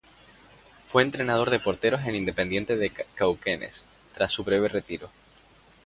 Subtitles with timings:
[0.87, 3.85] Fue entrenador de porteros en Independiente de Cauquenes,
[4.15, 5.11] tras su breve retiro.